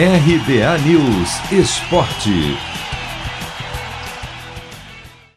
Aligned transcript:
RBA 0.00 0.78
News 0.86 1.50
Esporte. 1.50 2.30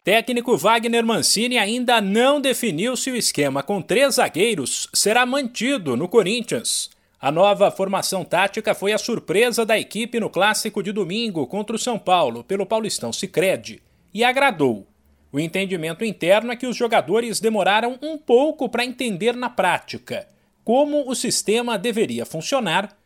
Técnico 0.04 0.56
Wagner 0.56 1.04
Mancini 1.04 1.58
ainda 1.58 2.00
não 2.00 2.40
definiu 2.40 2.96
se 2.96 3.10
o 3.10 3.16
esquema 3.16 3.64
com 3.64 3.82
três 3.82 4.14
zagueiros 4.14 4.88
será 4.94 5.26
mantido 5.26 5.96
no 5.96 6.06
Corinthians. 6.06 6.90
A 7.20 7.32
nova 7.32 7.72
formação 7.72 8.24
tática 8.24 8.72
foi 8.72 8.92
a 8.92 8.98
surpresa 8.98 9.66
da 9.66 9.76
equipe 9.76 10.20
no 10.20 10.30
clássico 10.30 10.80
de 10.80 10.92
domingo 10.92 11.44
contra 11.48 11.74
o 11.74 11.78
São 11.78 11.98
Paulo, 11.98 12.44
pelo 12.44 12.64
Paulistão 12.64 13.12
Sicredi, 13.12 13.82
e 14.14 14.22
agradou. 14.22 14.86
O 15.32 15.40
entendimento 15.40 16.04
interno 16.04 16.52
é 16.52 16.56
que 16.56 16.68
os 16.68 16.76
jogadores 16.76 17.40
demoraram 17.40 17.98
um 18.00 18.16
pouco 18.16 18.68
para 18.68 18.84
entender 18.84 19.34
na 19.34 19.50
prática 19.50 20.28
como 20.64 21.10
o 21.10 21.14
sistema 21.14 21.76
deveria 21.76 22.24
funcionar, 22.24 22.96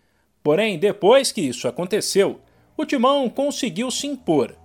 porém, 0.47 0.79
depois 0.79 1.33
que 1.33 1.41
isso 1.41 1.67
aconteceu, 1.67 2.41
o 2.77 2.87
timão 2.87 3.29
conseguiu 3.29 3.91
se 3.91 4.07
impor. 4.07 4.57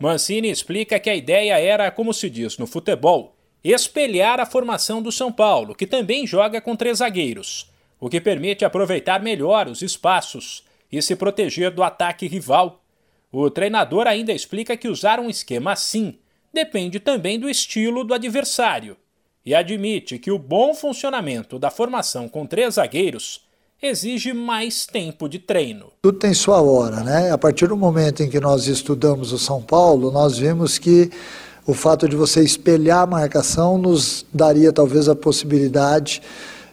Mancini 0.00 0.50
explica 0.50 0.98
que 0.98 1.08
a 1.08 1.14
ideia 1.14 1.56
era, 1.56 1.88
como 1.92 2.12
se 2.12 2.28
diz 2.28 2.58
no 2.58 2.66
futebol, 2.66 3.36
espelhar 3.62 4.40
a 4.40 4.44
formação 4.44 5.00
do 5.00 5.12
São 5.12 5.30
Paulo, 5.30 5.72
que 5.72 5.86
também 5.86 6.26
joga 6.26 6.60
com 6.60 6.74
três 6.74 6.98
zagueiros 6.98 7.70
o 8.00 8.08
que 8.08 8.20
permite 8.20 8.64
aproveitar 8.64 9.22
melhor 9.22 9.68
os 9.68 9.82
espaços 9.82 10.64
e 10.90 11.00
se 11.00 11.14
proteger 11.14 11.70
do 11.70 11.84
ataque 11.84 12.26
rival. 12.26 12.82
O 13.30 13.48
treinador 13.48 14.08
ainda 14.08 14.32
explica 14.32 14.76
que 14.76 14.88
usar 14.88 15.20
um 15.20 15.30
esquema 15.30 15.70
assim 15.70 16.18
depende 16.52 16.98
também 16.98 17.38
do 17.38 17.48
estilo 17.48 18.02
do 18.02 18.14
adversário 18.14 18.96
e 19.46 19.54
admite 19.54 20.18
que 20.18 20.32
o 20.32 20.40
bom 20.40 20.74
funcionamento 20.74 21.56
da 21.56 21.70
formação 21.70 22.28
com 22.28 22.44
três 22.46 22.74
zagueiros 22.74 23.48
exige 23.82 24.32
mais 24.32 24.86
tempo 24.86 25.28
de 25.28 25.38
treino. 25.38 25.86
Tudo 26.02 26.18
tem 26.18 26.34
sua 26.34 26.60
hora, 26.60 27.02
né? 27.02 27.30
A 27.32 27.38
partir 27.38 27.66
do 27.66 27.76
momento 27.76 28.22
em 28.22 28.28
que 28.28 28.38
nós 28.38 28.66
estudamos 28.66 29.32
o 29.32 29.38
São 29.38 29.62
Paulo, 29.62 30.10
nós 30.10 30.38
vimos 30.38 30.78
que 30.78 31.10
o 31.66 31.72
fato 31.72 32.08
de 32.08 32.16
você 32.16 32.42
espelhar 32.42 33.00
a 33.00 33.06
marcação 33.06 33.78
nos 33.78 34.26
daria 34.32 34.72
talvez 34.72 35.08
a 35.08 35.14
possibilidade 35.14 36.20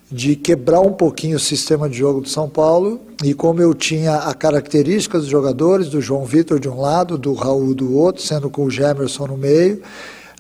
de 0.10 0.36
quebrar 0.36 0.80
um 0.80 0.94
pouquinho 0.94 1.36
o 1.36 1.40
sistema 1.40 1.90
de 1.90 1.98
jogo 1.98 2.22
do 2.22 2.30
São 2.30 2.48
Paulo 2.50 3.02
e 3.24 3.34
como 3.34 3.62
eu 3.62 3.74
tinha 3.74 4.16
a 4.16 4.34
característica 4.34 5.20
dos 5.20 5.28
jogadores, 5.28 5.90
do 5.90 6.00
João 6.00 6.24
Vitor 6.26 6.60
de 6.60 6.70
um 6.70 6.80
lado, 6.80 7.18
do 7.18 7.34
Raul 7.34 7.76
do 7.76 7.96
outro, 7.96 8.22
sendo 8.22 8.50
com 8.50 8.64
o 8.64 8.72
Gemerson 8.72 9.28
no 9.28 9.38
meio, 9.38 9.82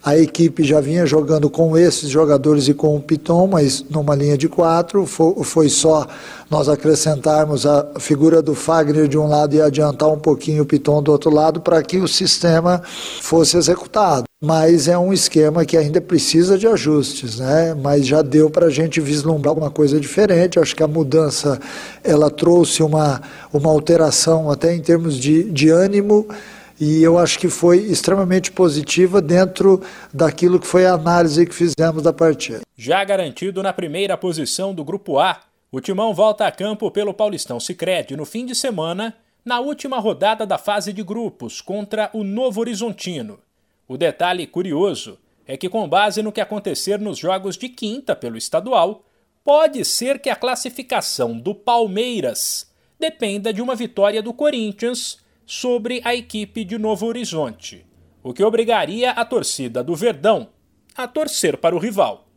a 0.03 0.17
equipe 0.17 0.63
já 0.63 0.79
vinha 0.79 1.05
jogando 1.05 1.49
com 1.49 1.77
esses 1.77 2.09
jogadores 2.09 2.67
e 2.67 2.73
com 2.73 2.95
o 2.95 3.01
Piton, 3.01 3.47
mas 3.47 3.83
numa 3.89 4.15
linha 4.15 4.37
de 4.37 4.47
quatro. 4.47 5.05
Foi 5.05 5.69
só 5.69 6.07
nós 6.49 6.69
acrescentarmos 6.69 7.65
a 7.65 7.85
figura 7.99 8.41
do 8.41 8.55
Fagner 8.55 9.07
de 9.07 9.17
um 9.17 9.27
lado 9.27 9.55
e 9.55 9.61
adiantar 9.61 10.09
um 10.09 10.19
pouquinho 10.19 10.63
o 10.63 10.65
Piton 10.65 11.01
do 11.01 11.11
outro 11.11 11.29
lado 11.29 11.59
para 11.59 11.81
que 11.81 11.97
o 11.97 12.07
sistema 12.07 12.81
fosse 13.21 13.57
executado. 13.57 14.25
Mas 14.39 14.87
é 14.87 14.97
um 14.97 15.11
esquema 15.11 15.65
que 15.65 15.75
ainda 15.75 15.99
precisa 15.99 16.59
de 16.59 16.67
ajustes, 16.67 17.39
né? 17.39 17.73
Mas 17.73 18.05
já 18.05 18.21
deu 18.21 18.51
para 18.51 18.67
a 18.67 18.69
gente 18.69 19.01
vislumbrar 19.01 19.49
alguma 19.49 19.71
coisa 19.71 19.99
diferente. 19.99 20.59
Acho 20.59 20.75
que 20.75 20.83
a 20.83 20.87
mudança 20.87 21.59
ela 22.03 22.29
trouxe 22.29 22.83
uma, 22.83 23.19
uma 23.51 23.71
alteração 23.71 24.51
até 24.51 24.75
em 24.75 24.79
termos 24.79 25.17
de, 25.17 25.43
de 25.45 25.69
ânimo 25.69 26.27
e 26.79 27.01
eu 27.01 27.17
acho 27.17 27.39
que 27.39 27.49
foi 27.49 27.79
extremamente 27.79 28.51
positiva 28.51 29.21
dentro 29.21 29.81
daquilo 30.13 30.59
que 30.59 30.67
foi 30.67 30.85
a 30.85 30.93
análise 30.93 31.45
que 31.45 31.53
fizemos 31.53 32.03
da 32.03 32.13
partida. 32.13 32.61
Já 32.75 33.03
garantido 33.03 33.63
na 33.63 33.73
primeira 33.73 34.17
posição 34.17 34.73
do 34.73 34.83
Grupo 34.83 35.19
A, 35.19 35.41
o 35.71 35.81
Timão 35.81 36.13
volta 36.13 36.45
a 36.45 36.51
campo 36.51 36.89
pelo 36.91 37.13
Paulistão 37.13 37.59
Sicredi 37.59 38.15
no 38.15 38.25
fim 38.25 38.45
de 38.45 38.55
semana, 38.55 39.15
na 39.43 39.59
última 39.59 39.99
rodada 39.99 40.45
da 40.45 40.57
fase 40.57 40.93
de 40.93 41.03
grupos 41.03 41.61
contra 41.61 42.09
o 42.13 42.23
Novo 42.23 42.61
Horizontino. 42.61 43.39
O 43.87 43.97
detalhe 43.97 44.45
curioso 44.45 45.17
é 45.47 45.55
que, 45.55 45.69
com 45.69 45.87
base 45.87 46.21
no 46.21 46.31
que 46.31 46.41
acontecer 46.41 46.99
nos 46.99 47.17
jogos 47.17 47.57
de 47.57 47.69
quinta 47.69 48.15
pelo 48.15 48.37
estadual, 48.37 49.05
pode 49.43 49.83
ser 49.85 50.19
que 50.19 50.29
a 50.29 50.35
classificação 50.35 51.39
do 51.39 51.55
Palmeiras 51.55 52.69
dependa 52.99 53.53
de 53.53 53.61
uma 53.61 53.75
vitória 53.75 54.21
do 54.21 54.33
Corinthians 54.33 55.19
sobre 55.47 56.01
a 56.03 56.13
equipe 56.13 56.65
de 56.65 56.77
Novo 56.77 57.05
Horizonte, 57.05 57.85
o 58.21 58.33
que 58.33 58.43
obrigaria 58.43 59.11
a 59.11 59.23
torcida 59.23 59.81
do 59.81 59.95
Verdão 59.95 60.49
a 60.93 61.07
torcer 61.07 61.55
para 61.57 61.73
o 61.73 61.79
rival. 61.79 62.27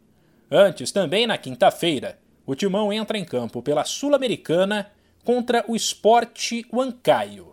Antes, 0.49 0.93
também 0.93 1.27
na 1.27 1.37
quinta-feira, 1.37 2.21
o 2.47 2.55
Timão 2.55 2.93
entra 2.93 3.19
em 3.19 3.25
campo 3.25 3.61
pela 3.63 3.85
Sul-Americana 3.85 4.93
contra 5.25 5.65
o 5.67 5.75
Esporte 5.75 6.65
Huancaio. 6.73 7.53